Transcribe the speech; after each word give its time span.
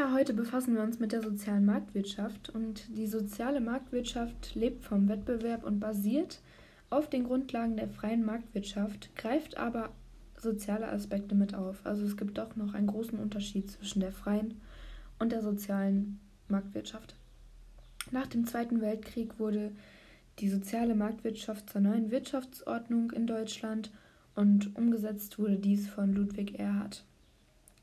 Ja, 0.00 0.12
heute 0.14 0.32
befassen 0.32 0.76
wir 0.76 0.82
uns 0.82 0.98
mit 0.98 1.12
der 1.12 1.20
sozialen 1.20 1.66
Marktwirtschaft 1.66 2.48
und 2.48 2.84
die 2.96 3.06
soziale 3.06 3.60
Marktwirtschaft 3.60 4.54
lebt 4.54 4.82
vom 4.82 5.10
Wettbewerb 5.10 5.62
und 5.62 5.78
basiert 5.78 6.40
auf 6.88 7.10
den 7.10 7.24
Grundlagen 7.24 7.76
der 7.76 7.90
freien 7.90 8.24
Marktwirtschaft, 8.24 9.14
greift 9.14 9.58
aber 9.58 9.90
soziale 10.38 10.88
Aspekte 10.90 11.34
mit 11.34 11.54
auf. 11.54 11.84
Also 11.84 12.06
es 12.06 12.16
gibt 12.16 12.38
doch 12.38 12.56
noch 12.56 12.72
einen 12.72 12.86
großen 12.86 13.18
Unterschied 13.18 13.70
zwischen 13.70 14.00
der 14.00 14.12
freien 14.12 14.58
und 15.18 15.32
der 15.32 15.42
sozialen 15.42 16.18
Marktwirtschaft. 16.48 17.14
Nach 18.10 18.26
dem 18.26 18.46
Zweiten 18.46 18.80
Weltkrieg 18.80 19.38
wurde 19.38 19.70
die 20.38 20.48
soziale 20.48 20.94
Marktwirtschaft 20.94 21.68
zur 21.68 21.82
neuen 21.82 22.10
Wirtschaftsordnung 22.10 23.10
in 23.10 23.26
Deutschland 23.26 23.90
und 24.34 24.74
umgesetzt 24.76 25.38
wurde 25.38 25.58
dies 25.58 25.90
von 25.90 26.14
Ludwig 26.14 26.58
Erhard. 26.58 27.04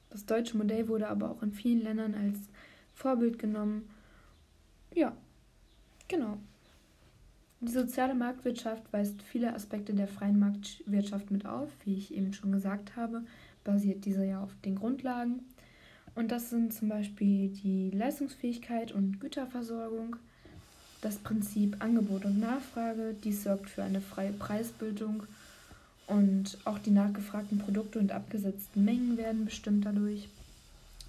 Das 0.10 0.26
deutsche 0.26 0.58
Modell 0.58 0.88
wurde 0.88 1.08
aber 1.08 1.30
auch 1.30 1.44
in 1.44 1.52
vielen 1.52 1.82
Ländern 1.82 2.16
als 2.16 2.38
Vorbild 2.94 3.40
genommen. 3.40 3.90
Ja, 4.94 5.16
genau. 6.08 6.38
Die 7.60 7.72
soziale 7.72 8.14
Marktwirtschaft 8.14 8.84
weist 8.94 9.22
viele 9.24 9.54
Aspekte 9.54 9.94
der 9.94 10.08
freien 10.08 10.40
Marktwirtschaft 10.40 11.32
mit 11.32 11.46
auf. 11.46 11.70
Wie 11.86 11.96
ich 11.96 12.14
eben 12.14 12.34
schon 12.34 12.52
gesagt 12.52 12.96
habe, 12.96 13.24
basiert 13.64 14.06
diese 14.06 14.26
ja 14.26 14.44
auf 14.44 14.52
den 14.64 14.76
Grundlagen. 14.76 15.42
Und 16.16 16.32
das 16.32 16.50
sind 16.50 16.74
zum 16.74 16.90
Beispiel 16.90 17.50
die 17.50 17.92
Leistungsfähigkeit 17.92 18.92
und 18.92 19.20
Güterversorgung, 19.20 20.16
das 21.02 21.18
Prinzip 21.18 21.78
Angebot 21.80 22.26
und 22.26 22.40
Nachfrage, 22.40 23.16
dies 23.24 23.44
sorgt 23.44 23.70
für 23.70 23.84
eine 23.84 24.02
freie 24.02 24.34
Preisbildung 24.34 25.24
und 26.08 26.58
auch 26.64 26.80
die 26.80 26.92
nachgefragten 26.92 27.60
Produkte 27.60 28.00
und 28.00 28.12
abgesetzten 28.12 28.84
Mengen 28.86 29.18
werden 29.18 29.46
bestimmt 29.46 29.86
dadurch. 29.86 30.30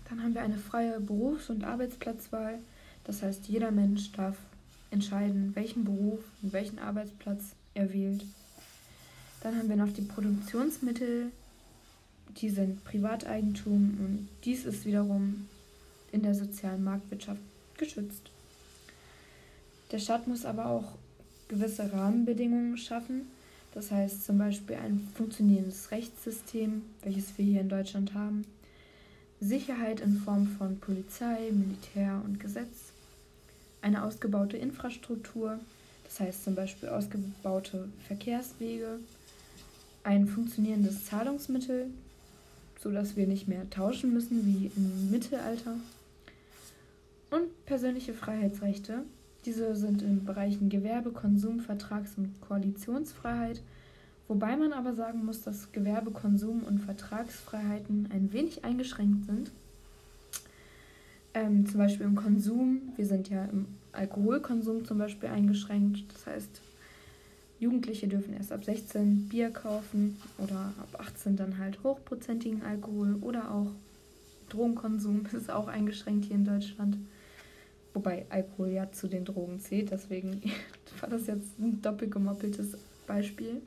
Dann 0.08 0.22
haben 0.22 0.34
wir 0.34 0.42
eine 0.42 0.58
freie 0.58 1.00
Berufs- 1.00 1.50
und 1.50 1.64
Arbeitsplatzwahl. 1.64 2.58
Das 3.04 3.22
heißt, 3.22 3.46
jeder 3.48 3.70
Mensch 3.70 4.12
darf 4.12 4.36
entscheiden, 4.90 5.54
welchen 5.54 5.84
Beruf 5.84 6.20
und 6.42 6.52
welchen 6.52 6.78
Arbeitsplatz 6.78 7.52
er 7.74 7.92
wählt. 7.92 8.24
Dann 9.42 9.56
haben 9.56 9.68
wir 9.68 9.76
noch 9.76 9.92
die 9.92 10.02
Produktionsmittel. 10.02 11.30
Die 12.38 12.50
sind 12.50 12.84
Privateigentum 12.84 13.96
und 14.00 14.28
dies 14.44 14.64
ist 14.64 14.84
wiederum 14.84 15.46
in 16.12 16.22
der 16.22 16.34
sozialen 16.34 16.84
Marktwirtschaft 16.84 17.40
geschützt. 17.76 18.30
Der 19.92 19.98
Staat 19.98 20.26
muss 20.26 20.44
aber 20.44 20.66
auch 20.66 20.92
gewisse 21.48 21.92
Rahmenbedingungen 21.92 22.76
schaffen, 22.76 23.22
das 23.78 23.92
heißt 23.92 24.26
zum 24.26 24.38
Beispiel 24.38 24.74
ein 24.74 25.08
funktionierendes 25.14 25.92
Rechtssystem, 25.92 26.82
welches 27.04 27.38
wir 27.38 27.44
hier 27.44 27.60
in 27.60 27.68
Deutschland 27.68 28.12
haben, 28.12 28.44
Sicherheit 29.40 30.00
in 30.00 30.16
Form 30.16 30.48
von 30.58 30.80
Polizei, 30.80 31.52
Militär 31.52 32.20
und 32.24 32.40
Gesetz, 32.40 32.90
eine 33.80 34.02
ausgebaute 34.02 34.56
Infrastruktur, 34.56 35.60
das 36.02 36.18
heißt 36.18 36.42
zum 36.42 36.56
Beispiel 36.56 36.88
ausgebaute 36.88 37.88
Verkehrswege, 38.08 38.98
ein 40.02 40.26
funktionierendes 40.26 41.04
Zahlungsmittel, 41.04 41.86
sodass 42.82 43.14
wir 43.14 43.28
nicht 43.28 43.46
mehr 43.46 43.70
tauschen 43.70 44.12
müssen 44.12 44.44
wie 44.44 44.72
im 44.74 45.12
Mittelalter, 45.12 45.76
und 47.30 47.64
persönliche 47.64 48.12
Freiheitsrechte, 48.12 49.04
diese 49.44 49.76
sind 49.76 50.02
in 50.02 50.24
Bereichen 50.24 50.68
Gewerbe, 50.68 51.10
Konsum, 51.10 51.60
Vertrags- 51.60 52.16
und 52.16 52.40
Koalitionsfreiheit, 52.40 53.62
wobei 54.26 54.56
man 54.56 54.72
aber 54.72 54.94
sagen 54.94 55.24
muss, 55.24 55.42
dass 55.42 55.72
Gewerbe, 55.72 56.10
Konsum 56.10 56.62
und 56.62 56.80
Vertragsfreiheiten 56.80 58.08
ein 58.12 58.32
wenig 58.32 58.64
eingeschränkt 58.64 59.26
sind. 59.26 59.50
Ähm, 61.34 61.66
zum 61.66 61.78
Beispiel 61.78 62.06
im 62.06 62.16
Konsum, 62.16 62.92
wir 62.96 63.06
sind 63.06 63.28
ja 63.28 63.44
im 63.44 63.66
Alkoholkonsum 63.92 64.84
zum 64.84 64.98
Beispiel 64.98 65.28
eingeschränkt. 65.28 66.04
Das 66.12 66.26
heißt, 66.26 66.60
Jugendliche 67.60 68.08
dürfen 68.08 68.34
erst 68.34 68.52
ab 68.52 68.64
16 68.64 69.28
Bier 69.28 69.50
kaufen 69.50 70.16
oder 70.38 70.72
ab 70.78 71.00
18 71.00 71.36
dann 71.36 71.58
halt 71.58 71.82
hochprozentigen 71.82 72.62
Alkohol 72.62 73.16
oder 73.20 73.50
auch 73.52 73.72
Drogenkonsum 74.48 75.26
ist 75.32 75.50
auch 75.50 75.68
eingeschränkt 75.68 76.26
hier 76.26 76.36
in 76.36 76.44
Deutschland. 76.44 76.96
Wobei 77.98 78.26
Alkohol 78.28 78.68
ja 78.68 78.92
zu 78.92 79.08
den 79.08 79.24
Drogen 79.24 79.58
zählt, 79.58 79.90
deswegen 79.90 80.40
war 81.00 81.08
das 81.08 81.26
jetzt 81.26 81.58
ein 81.58 81.82
doppelt 81.82 82.12
gemoppeltes 82.12 82.78
Beispiel. 83.08 83.60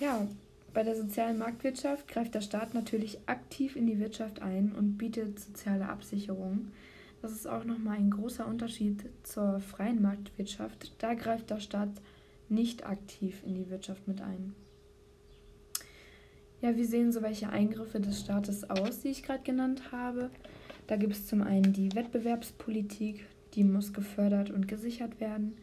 Ja, 0.00 0.26
bei 0.72 0.84
der 0.84 0.96
sozialen 0.96 1.36
Marktwirtschaft 1.36 2.08
greift 2.08 2.34
der 2.34 2.40
Staat 2.40 2.72
natürlich 2.72 3.18
aktiv 3.26 3.76
in 3.76 3.86
die 3.86 3.98
Wirtschaft 3.98 4.40
ein 4.40 4.72
und 4.72 4.96
bietet 4.96 5.38
soziale 5.38 5.86
Absicherung. 5.86 6.68
Das 7.20 7.32
ist 7.32 7.46
auch 7.46 7.64
nochmal 7.64 7.98
ein 7.98 8.10
großer 8.10 8.46
Unterschied 8.46 9.04
zur 9.22 9.60
freien 9.60 10.00
Marktwirtschaft. 10.00 10.94
Da 10.96 11.12
greift 11.12 11.50
der 11.50 11.60
Staat 11.60 11.90
nicht 12.48 12.86
aktiv 12.86 13.42
in 13.44 13.54
die 13.54 13.68
Wirtschaft 13.68 14.08
mit 14.08 14.22
ein. 14.22 14.54
Ja, 16.62 16.74
wie 16.74 16.84
sehen 16.84 17.12
so 17.12 17.20
welche 17.20 17.50
Eingriffe 17.50 18.00
des 18.00 18.18
Staates 18.18 18.70
aus, 18.70 19.00
die 19.00 19.08
ich 19.08 19.22
gerade 19.22 19.42
genannt 19.42 19.92
habe? 19.92 20.30
Da 20.88 20.96
gibt 20.96 21.12
es 21.12 21.26
zum 21.26 21.42
einen 21.42 21.74
die 21.74 21.94
Wettbewerbspolitik, 21.94 23.26
die 23.54 23.62
muss 23.62 23.92
gefördert 23.92 24.50
und 24.50 24.66
gesichert 24.66 25.20
werden. 25.20 25.56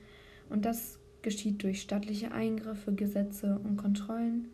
Und 0.49 0.65
das 0.65 0.99
geschieht 1.23 1.63
durch 1.63 1.81
staatliche 1.81 2.31
Eingriffe, 2.31 2.93
Gesetze 2.93 3.59
und 3.63 3.75
Kontrollen. 3.75 4.49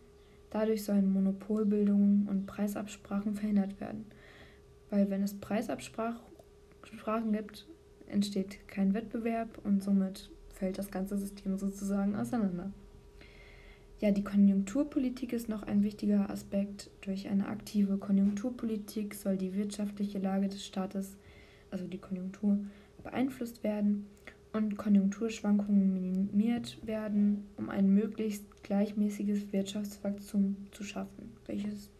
Dadurch 0.50 0.86
sollen 0.86 1.12
Monopolbildungen 1.12 2.28
und 2.30 2.46
Preisabsprachen 2.46 3.36
verhindert 3.36 3.82
werden. 3.82 4.06
Weil 4.90 5.10
wenn 5.10 5.24
es 5.24 5.34
Preisabsprachen 5.34 6.22
gibt, 7.34 7.68
entsteht 8.08 8.66
kein 8.70 8.94
Wettbewerb 8.94 9.60
und 9.64 9.84
somit 9.84 10.30
fällt 10.54 10.78
das 10.78 10.90
ganze 10.90 11.18
System 11.18 11.58
sozusagen 11.58 12.16
auseinander. 12.16 12.72
Ja, 14.02 14.10
die 14.10 14.24
Konjunkturpolitik 14.24 15.32
ist 15.32 15.48
noch 15.48 15.62
ein 15.62 15.84
wichtiger 15.84 16.32
Aspekt. 16.32 16.90
Durch 17.02 17.28
eine 17.28 17.46
aktive 17.46 17.98
Konjunkturpolitik 17.98 19.14
soll 19.14 19.38
die 19.38 19.54
wirtschaftliche 19.54 20.18
Lage 20.18 20.48
des 20.48 20.66
Staates, 20.66 21.18
also 21.70 21.86
die 21.86 22.00
Konjunktur, 22.00 22.58
beeinflusst 23.04 23.64
werden 23.64 24.08
und 24.54 24.76
Konjunkturschwankungen 24.76 25.94
minimiert 25.94 26.80
werden, 26.84 27.46
um 27.58 27.70
ein 27.70 27.94
möglichst 27.94 28.64
gleichmäßiges 28.64 29.54
Wirtschaftswachstum 29.54 30.56
zu 30.72 30.84
schaffen, 30.84 31.34
welches 31.46 31.92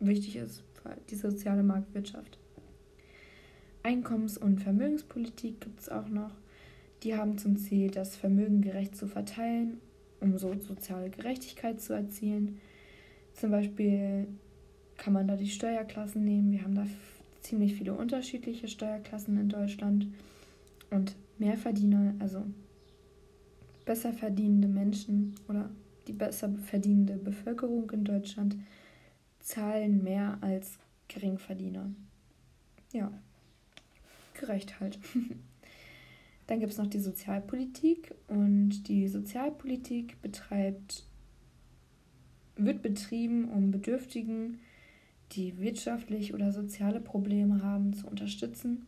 wichtig 0.00 0.36
ist 0.36 0.64
für 0.82 0.96
die 1.10 1.16
soziale 1.16 1.62
Marktwirtschaft. 1.62 2.38
Einkommens- 3.82 4.38
und 4.38 4.62
Vermögenspolitik 4.62 5.60
gibt 5.60 5.80
es 5.80 5.90
auch 5.90 6.08
noch. 6.08 6.32
Die 7.02 7.14
haben 7.14 7.36
zum 7.36 7.58
Ziel, 7.58 7.90
das 7.90 8.16
Vermögen 8.16 8.62
gerecht 8.62 8.96
zu 8.96 9.06
verteilen 9.06 9.78
um 10.22 10.38
so 10.38 10.54
soziale 10.60 11.10
Gerechtigkeit 11.10 11.80
zu 11.80 11.92
erzielen. 11.92 12.60
Zum 13.34 13.50
Beispiel 13.50 14.26
kann 14.96 15.12
man 15.12 15.26
da 15.26 15.36
die 15.36 15.50
Steuerklassen 15.50 16.24
nehmen. 16.24 16.52
Wir 16.52 16.62
haben 16.62 16.74
da 16.74 16.86
ziemlich 17.40 17.74
viele 17.74 17.94
unterschiedliche 17.94 18.68
Steuerklassen 18.68 19.36
in 19.38 19.48
Deutschland. 19.48 20.06
Und 20.90 21.16
Mehrverdiener, 21.38 22.14
also 22.18 22.44
besser 23.84 24.12
verdienende 24.12 24.68
Menschen 24.68 25.34
oder 25.48 25.70
die 26.06 26.12
besser 26.12 26.50
verdienende 26.66 27.16
Bevölkerung 27.16 27.90
in 27.90 28.04
Deutschland 28.04 28.56
zahlen 29.40 30.02
mehr 30.02 30.38
als 30.40 30.78
Geringverdiener. 31.08 31.90
Ja, 32.92 33.12
gerecht 34.34 34.78
halt. 34.80 34.98
Dann 36.46 36.60
gibt 36.60 36.72
es 36.72 36.78
noch 36.78 36.86
die 36.86 37.00
Sozialpolitik 37.00 38.14
und 38.28 38.88
die 38.88 39.08
Sozialpolitik 39.08 40.20
betreibt, 40.20 41.06
wird 42.56 42.82
betrieben, 42.82 43.48
um 43.48 43.70
Bedürftigen, 43.70 44.60
die 45.32 45.58
wirtschaftlich 45.58 46.34
oder 46.34 46.52
soziale 46.52 47.00
Probleme 47.00 47.62
haben, 47.62 47.94
zu 47.94 48.06
unterstützen. 48.06 48.86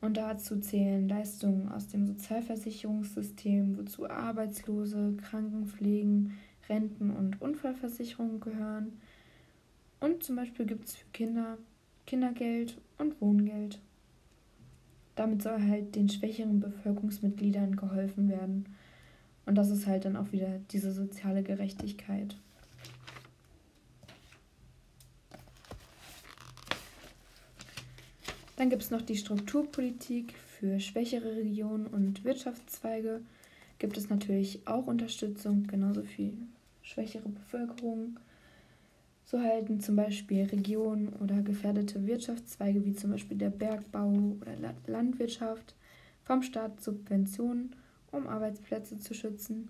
Und 0.00 0.16
dazu 0.16 0.58
zählen 0.60 1.08
Leistungen 1.08 1.68
aus 1.68 1.88
dem 1.88 2.06
Sozialversicherungssystem, 2.06 3.76
wozu 3.76 4.08
Arbeitslose, 4.08 5.14
Krankenpflegen, 5.20 6.32
Renten 6.68 7.10
und 7.10 7.42
Unfallversicherungen 7.42 8.40
gehören. 8.40 8.98
Und 10.00 10.22
zum 10.22 10.36
Beispiel 10.36 10.64
gibt 10.64 10.86
es 10.86 10.96
für 10.96 11.06
Kinder 11.12 11.58
Kindergeld 12.06 12.76
und 12.98 13.20
Wohngeld. 13.20 13.78
Damit 15.20 15.42
soll 15.42 15.60
halt 15.60 15.96
den 15.96 16.08
schwächeren 16.08 16.60
Bevölkerungsmitgliedern 16.60 17.76
geholfen 17.76 18.30
werden. 18.30 18.74
Und 19.44 19.56
das 19.56 19.68
ist 19.68 19.86
halt 19.86 20.06
dann 20.06 20.16
auch 20.16 20.32
wieder 20.32 20.60
diese 20.70 20.92
soziale 20.92 21.42
Gerechtigkeit. 21.42 22.38
Dann 28.56 28.70
gibt 28.70 28.80
es 28.80 28.90
noch 28.90 29.02
die 29.02 29.18
Strukturpolitik 29.18 30.32
für 30.38 30.80
schwächere 30.80 31.36
Regionen 31.36 31.86
und 31.86 32.24
Wirtschaftszweige. 32.24 33.20
Gibt 33.78 33.98
es 33.98 34.08
natürlich 34.08 34.66
auch 34.66 34.86
Unterstützung, 34.86 35.66
genauso 35.66 36.02
für 36.02 36.32
schwächere 36.80 37.28
Bevölkerung. 37.28 38.18
So 39.30 39.40
halten 39.40 39.78
zum 39.78 39.94
Beispiel 39.94 40.42
Regionen 40.46 41.10
oder 41.20 41.40
gefährdete 41.42 42.04
Wirtschaftszweige 42.04 42.84
wie 42.84 42.94
zum 42.94 43.12
Beispiel 43.12 43.38
der 43.38 43.50
Bergbau 43.50 44.34
oder 44.40 44.74
Landwirtschaft 44.88 45.76
vom 46.24 46.42
Staat 46.42 46.80
Subventionen, 46.80 47.76
um 48.10 48.26
Arbeitsplätze 48.26 48.98
zu 48.98 49.14
schützen. 49.14 49.68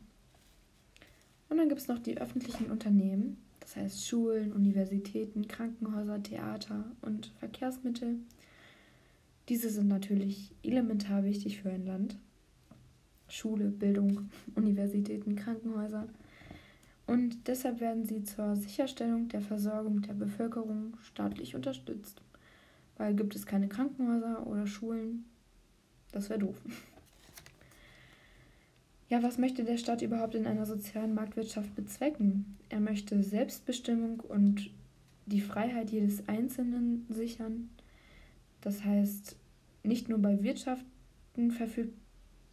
Und 1.51 1.59
dann 1.59 1.69
gibt 1.69 1.83
es 1.83 1.89
noch 1.89 1.99
die 1.99 2.17
öffentlichen 2.17 2.71
Unternehmen, 2.71 3.37
das 3.61 3.77
heißt 3.77 4.09
Schulen, 4.09 4.55
Universitäten, 4.55 5.47
Krankenhäuser, 5.47 6.23
Theater 6.23 6.87
und 7.03 7.31
Verkehrsmittel. 7.39 8.17
Diese 9.51 9.69
sind 9.69 9.89
natürlich 9.89 10.53
elementar 10.62 11.23
wichtig 11.23 11.61
für 11.61 11.69
ein 11.69 11.85
Land. 11.85 12.17
Schule, 13.29 13.67
Bildung, 13.67 14.31
Universitäten, 14.55 15.37
Krankenhäuser 15.37 16.09
und 17.11 17.49
deshalb 17.49 17.81
werden 17.81 18.05
sie 18.05 18.23
zur 18.23 18.55
Sicherstellung 18.55 19.27
der 19.27 19.41
Versorgung 19.41 20.01
der 20.01 20.12
Bevölkerung 20.12 20.97
staatlich 21.03 21.57
unterstützt. 21.57 22.23
Weil 22.99 23.17
gibt 23.17 23.35
es 23.35 23.47
keine 23.47 23.67
Krankenhäuser 23.67 24.47
oder 24.47 24.69
Schulen, 24.69 25.25
das 26.12 26.31
wäre 26.31 26.39
doof. 26.39 26.62
Ja, 29.09 29.25
was 29.25 29.39
möchte 29.39 29.65
der 29.65 29.77
Staat 29.77 30.03
überhaupt 30.03 30.37
in 30.37 30.47
einer 30.47 30.67
sozialen 30.67 31.12
Marktwirtschaft 31.15 31.75
bezwecken? 31.75 32.57
Er 32.69 32.79
möchte 32.79 33.21
Selbstbestimmung 33.25 34.21
und 34.21 34.71
die 35.27 35.41
Freiheit 35.41 35.91
jedes 35.91 36.29
Einzelnen 36.29 37.07
sichern. 37.09 37.71
Das 38.61 38.85
heißt, 38.85 39.35
nicht 39.83 40.09
nur 40.09 40.21
bei 40.21 40.45
Wirtschaften 40.45 41.51
verfügt 41.51 41.99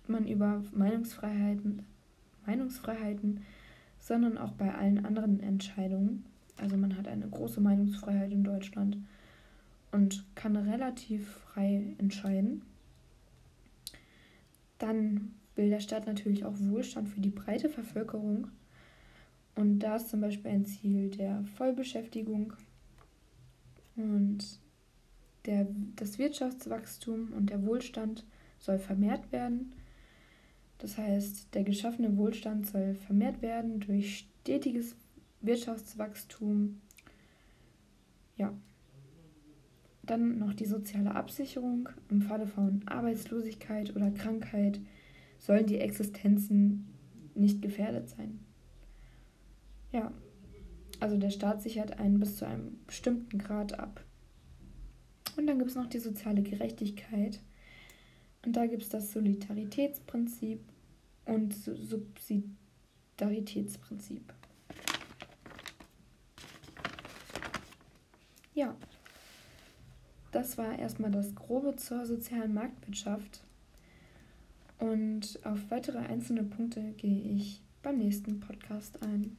man 0.08 0.28
über 0.28 0.64
Meinungsfreiheiten, 0.74 1.86
Meinungsfreiheiten 2.48 3.42
sondern 4.08 4.38
auch 4.38 4.54
bei 4.54 4.74
allen 4.74 5.04
anderen 5.06 5.42
Entscheidungen. 5.42 6.24
Also 6.56 6.78
man 6.78 6.98
hat 6.98 7.10
eine 7.10 7.28
große 7.28 7.60
Meinungsfreiheit 7.60 8.32
in 8.32 8.46
Deutschland 8.46 8.98
und 9.92 10.24
kann 10.34 10.56
relativ 10.56 11.30
frei 11.30 11.84
entscheiden. 11.98 12.62
Dann 14.78 15.34
will 15.56 15.70
der 15.70 15.82
Staat 15.82 16.08
natürlich 16.08 16.46
auch 16.46 16.54
Wohlstand 16.58 17.10
für 17.10 17.20
die 17.20 17.32
breite 17.32 17.68
Bevölkerung. 17.68 18.48
Und 19.56 19.80
da 19.80 19.98
ist 19.98 20.10
zum 20.10 20.22
Beispiel 20.22 20.52
ein 20.52 20.66
Ziel 20.66 21.10
der 21.10 21.44
Vollbeschäftigung 21.56 22.54
und 23.98 24.60
der, 25.46 25.68
das 25.98 26.18
Wirtschaftswachstum 26.18 27.34
und 27.34 27.50
der 27.50 27.66
Wohlstand 27.66 28.24
soll 28.58 28.80
vermehrt 28.80 29.34
werden. 29.34 29.74
Das 30.80 30.98
heißt, 30.98 31.54
der 31.54 31.64
geschaffene 31.64 32.18
Wohlstand 32.18 32.68
soll 32.68 32.94
vermehrt 32.94 33.42
werden 33.42 33.80
durch 33.80 34.28
stetiges 34.42 34.96
Wirtschaftswachstum. 35.42 36.82
Ja. 38.36 38.54
Dann 40.04 40.38
noch 40.38 40.54
die 40.54 40.66
soziale 40.66 41.16
Absicherung. 41.16 41.90
Im 42.10 42.22
Falle 42.22 42.48
von 42.48 42.82
Arbeitslosigkeit 42.86 43.96
oder 43.96 44.12
Krankheit 44.12 44.80
sollen 45.40 45.66
die 45.66 45.80
Existenzen 45.80 46.88
nicht 47.36 47.62
gefährdet 47.62 48.10
sein. 48.10 48.40
Ja. 49.92 50.12
Also 51.00 51.18
der 51.18 51.30
Staat 51.30 51.62
sichert 51.62 52.00
einen 52.00 52.20
bis 52.20 52.38
zu 52.38 52.48
einem 52.48 52.80
bestimmten 52.88 53.38
Grad 53.38 53.78
ab. 53.80 54.04
Und 55.36 55.46
dann 55.46 55.60
gibt 55.60 55.70
es 55.70 55.76
noch 55.76 55.88
die 55.88 56.00
soziale 56.00 56.42
Gerechtigkeit. 56.42 57.40
Und 58.48 58.54
da 58.54 58.66
gibt 58.66 58.82
es 58.82 58.88
das 58.88 59.12
Solidaritätsprinzip 59.12 60.62
und 61.26 61.54
Subsidiaritätsprinzip. 61.54 64.34
Ja, 68.54 68.74
das 70.32 70.58
war 70.58 70.80
erstmal 70.80 71.12
das 71.12 71.36
Grobe 71.36 71.76
zur 71.76 72.06
sozialen 72.06 72.54
Marktwirtschaft. 72.54 73.44
Und 74.80 75.42
auf 75.44 75.70
weitere 75.70 75.98
einzelne 75.98 76.44
Punkte 76.44 76.94
gehe 76.96 77.24
ich 77.24 77.62
beim 77.84 77.98
nächsten 77.98 78.40
Podcast 78.40 79.04
ein. 79.04 79.36